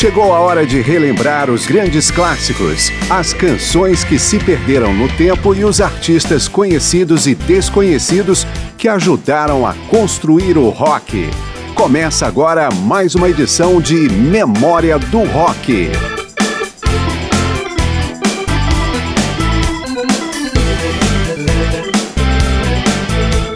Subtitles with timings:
[0.00, 5.54] Chegou a hora de relembrar os grandes clássicos, as canções que se perderam no tempo
[5.54, 8.46] e os artistas conhecidos e desconhecidos
[8.78, 11.28] que ajudaram a construir o rock.
[11.74, 15.90] Começa agora mais uma edição de Memória do Rock.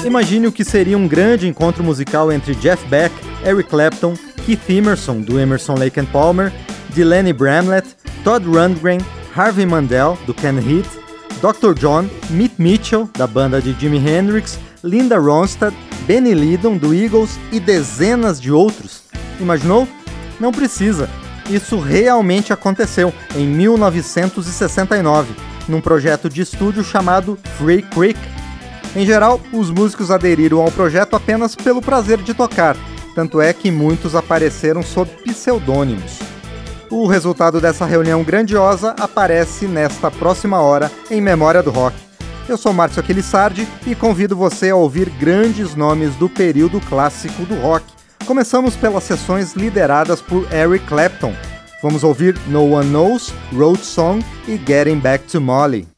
[0.05, 3.15] Imagine o que seria um grande encontro musical entre Jeff Beck,
[3.47, 4.15] Eric Clapton,
[4.45, 6.53] Keith Emerson, do Emerson Lake and Palmer,
[6.95, 7.87] Delaney Bramlett,
[8.23, 9.01] Todd Rundgren,
[9.35, 10.99] Harvey Mandel, do Ken Heath,
[11.41, 11.75] Dr.
[11.75, 17.59] John, Meet Mitchell, da banda de Jimi Hendrix, Linda Ronstadt, Benny Lydon, do Eagles e
[17.59, 19.03] dezenas de outros.
[19.41, 19.89] Imaginou?
[20.39, 21.09] Não precisa.
[21.49, 25.35] Isso realmente aconteceu em 1969,
[25.69, 28.19] num projeto de estúdio chamado Free Creek,
[28.97, 32.77] em geral, os músicos aderiram ao projeto apenas pelo prazer de tocar,
[33.15, 36.19] tanto é que muitos apareceram sob pseudônimos.
[36.91, 41.97] O resultado dessa reunião grandiosa aparece nesta próxima hora em Memória do Rock.
[42.49, 47.55] Eu sou Márcio Aquilissardi e convido você a ouvir grandes nomes do período clássico do
[47.57, 47.87] rock.
[48.27, 51.35] Começamos pelas sessões lideradas por Eric Clapton.
[51.83, 55.94] Vamos ouvir No One Knows, Road Song e Getting Back to Molly.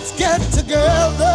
[0.00, 1.29] Let's get together,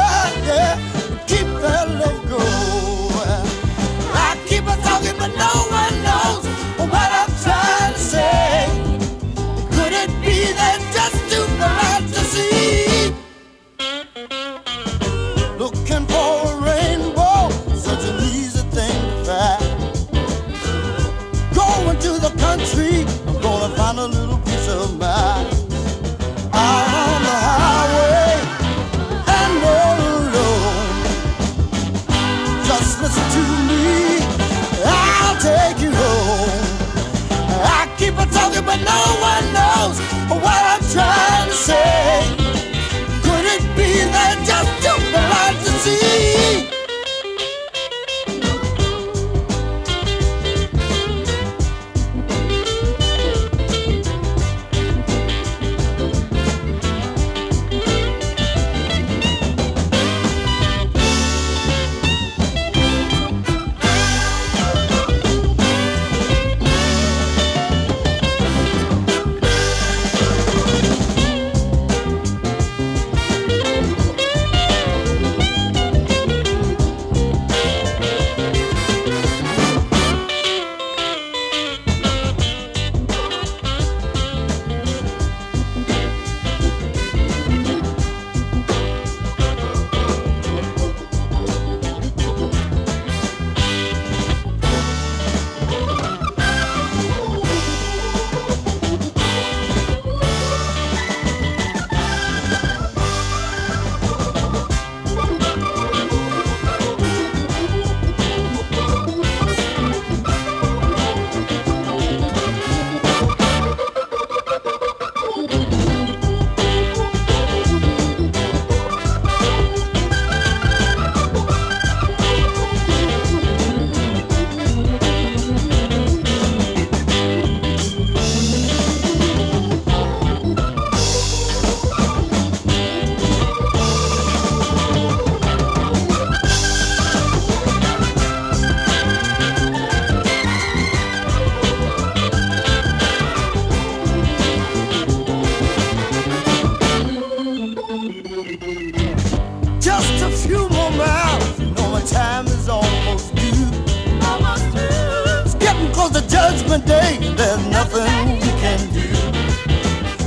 [156.75, 159.07] a day, there's nothing you can do.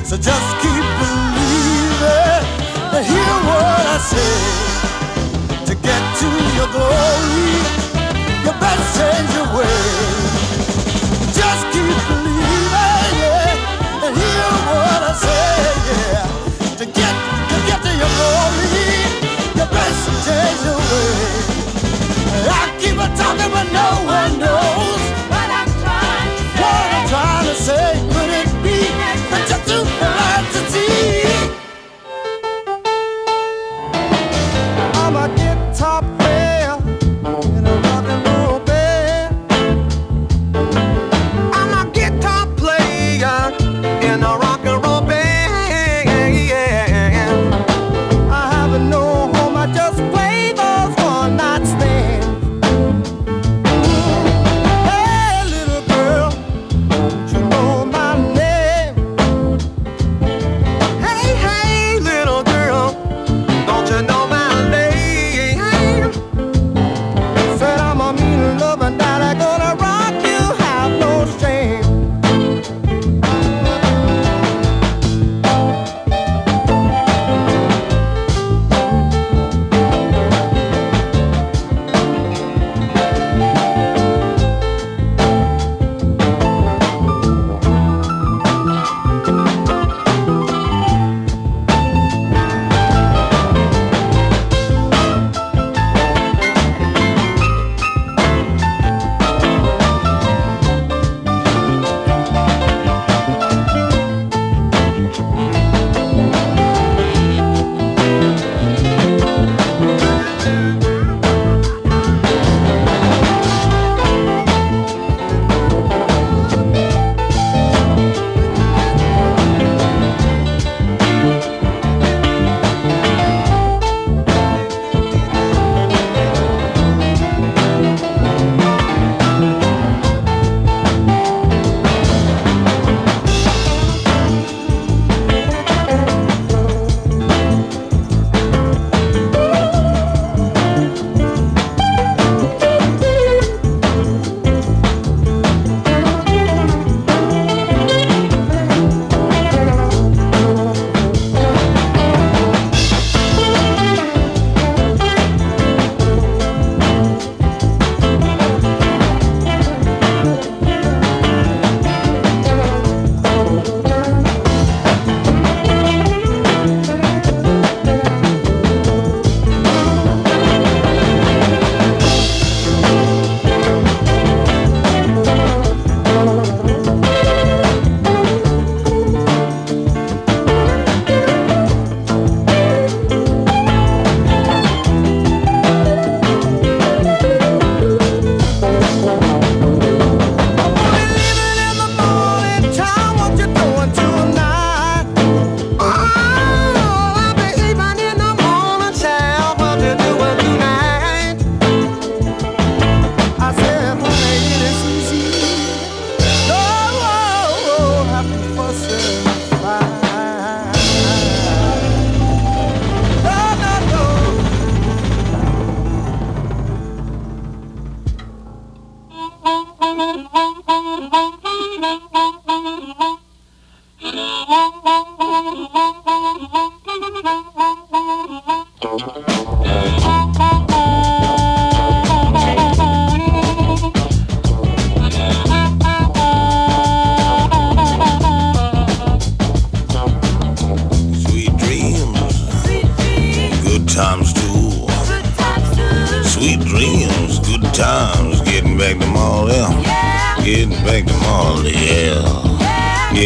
[0.05, 2.45] So just keep believing
[2.95, 4.35] and hear what I say.
[5.67, 6.29] To get to
[6.59, 7.53] your glory,
[8.45, 9.88] you best change your way.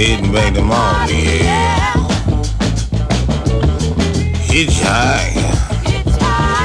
[0.03, 1.93] head and bang them off, yeah.
[4.51, 5.37] Hitchhike,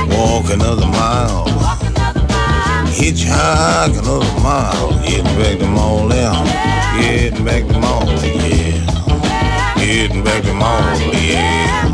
[0.10, 1.46] walk another mile.
[2.88, 6.46] Hitchhike another mile, getting back them all down.
[7.00, 9.75] getting back them all, yeah.
[9.75, 11.87] getting back them all, yeah.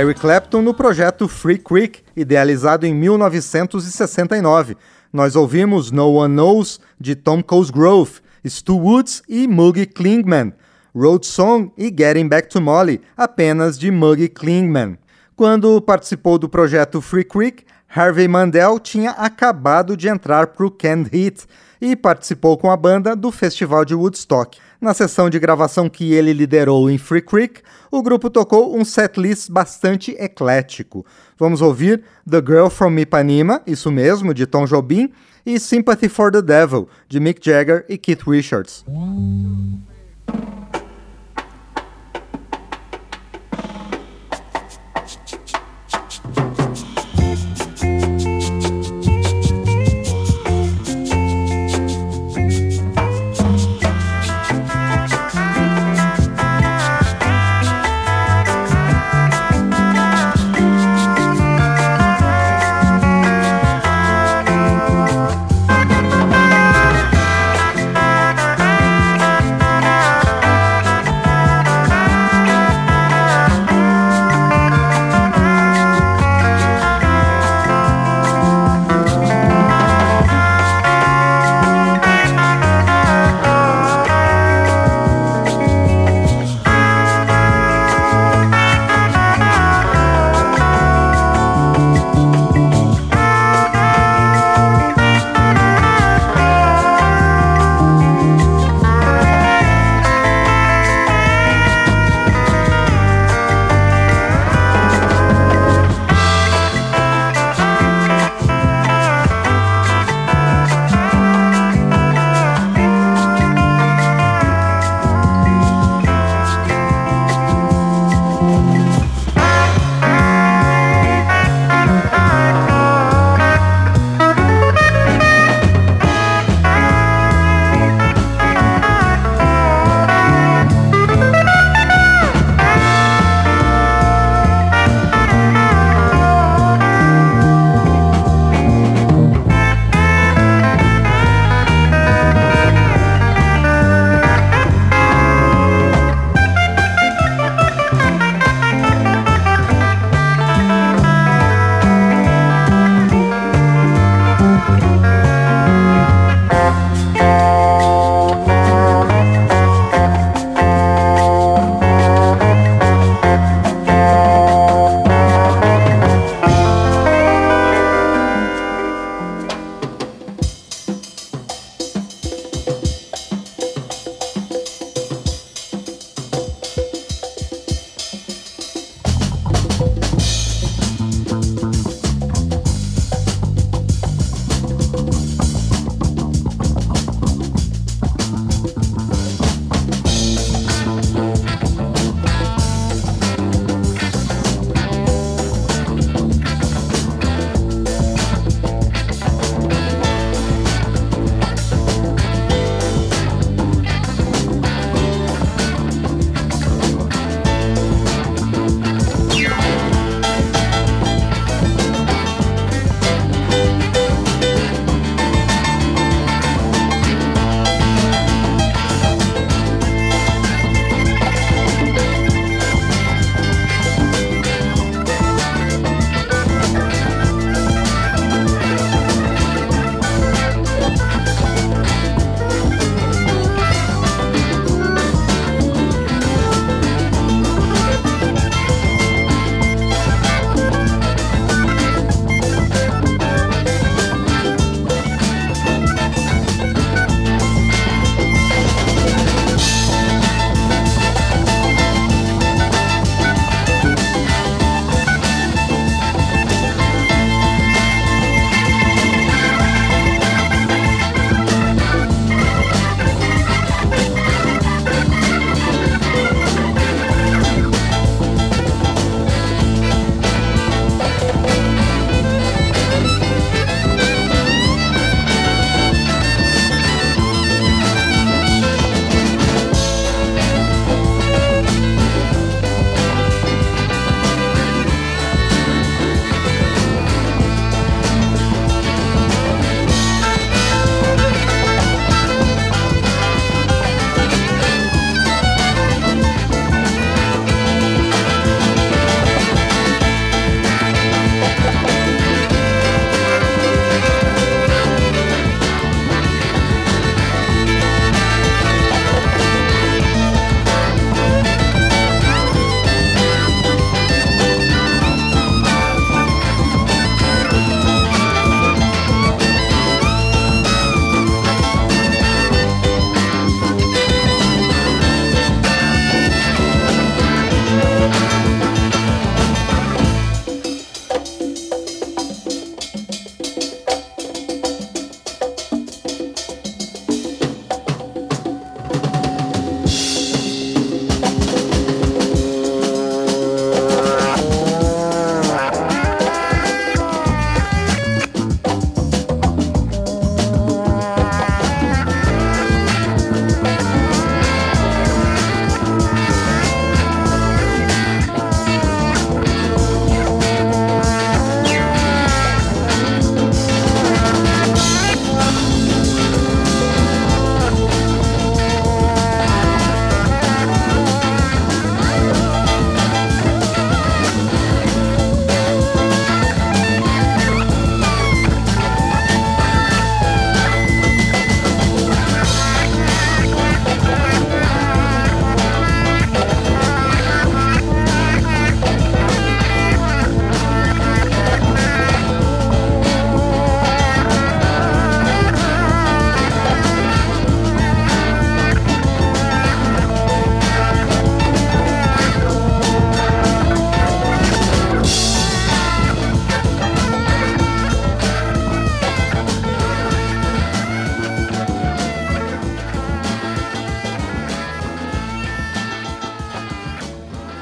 [0.00, 4.74] Eric Clapton no projeto Free Creek, idealizado em 1969.
[5.12, 10.54] Nós ouvimos No One Knows, de Tom Cosgrove, Stu Woods e Muggy Klingman,
[10.96, 14.96] Road Song e Getting Back to Molly, apenas de Muggy Klingman.
[15.36, 21.10] Quando participou do projeto Free Creek, Harvey Mandel tinha acabado de entrar para o Canned
[21.12, 21.44] Heat
[21.80, 24.58] e participou com a banda do Festival de Woodstock.
[24.80, 29.50] Na sessão de gravação que ele liderou em Free Creek, o grupo tocou um setlist
[29.50, 31.04] bastante eclético.
[31.36, 35.12] Vamos ouvir The Girl from Ipanema, isso mesmo, de Tom Jobim,
[35.44, 38.84] e Sympathy for the Devil, de Mick Jagger e Keith Richards.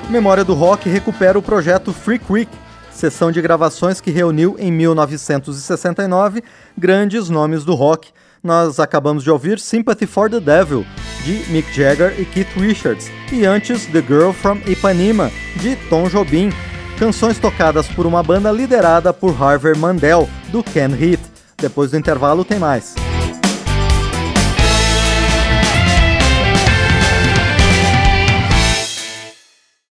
[0.09, 2.51] Memória do Rock recupera o projeto Free Creek,
[2.91, 6.43] sessão de gravações que reuniu em 1969
[6.79, 8.09] grandes nomes do rock.
[8.43, 10.87] Nós acabamos de ouvir Sympathy for the Devil,
[11.25, 16.51] de Mick Jagger e Keith Richards, e antes The Girl from Ipanema, de Tom Jobim,
[16.99, 21.21] canções tocadas por uma banda liderada por Harvey Mandel, do Ken Heath.
[21.59, 22.95] Depois do intervalo tem mais.